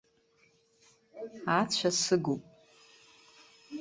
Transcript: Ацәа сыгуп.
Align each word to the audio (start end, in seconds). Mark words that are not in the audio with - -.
Ацәа 1.59 1.89
сыгуп. 2.01 2.43